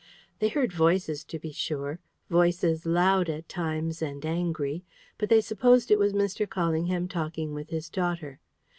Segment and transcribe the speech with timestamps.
[0.39, 4.83] They heard voices, to be sure voices, loud at times and angry,
[5.19, 6.47] but they supposed it was Mr.
[6.47, 8.39] Callingham talking with his daughter.